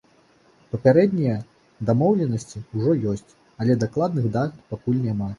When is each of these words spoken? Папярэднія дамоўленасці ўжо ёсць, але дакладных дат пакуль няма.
Папярэднія 0.75 1.33
дамоўленасці 1.89 2.61
ўжо 2.77 2.95
ёсць, 3.11 3.35
але 3.65 3.75
дакладных 3.83 4.25
дат 4.37 4.57
пакуль 4.73 4.99
няма. 5.05 5.29